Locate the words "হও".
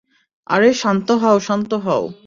1.11-1.37, 1.85-2.03